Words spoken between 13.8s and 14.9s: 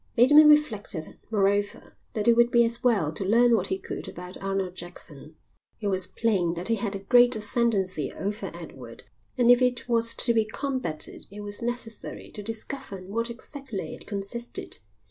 it consisted.